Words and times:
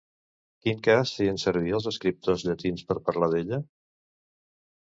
Quin 0.63 0.79
cas 0.87 1.11
feien 1.17 1.37
servir 1.43 1.75
els 1.79 1.87
escriptors 1.93 2.47
llatins 2.49 2.89
per 2.89 2.99
parlar 3.11 3.31
d'ella? 3.35 3.61